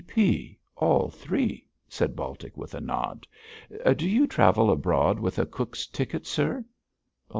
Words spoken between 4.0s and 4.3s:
you